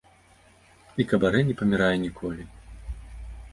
І 1.03 1.07
кабарэ 1.11 1.39
не 1.51 1.55
памірае 1.61 1.93
ніколі. 2.09 2.43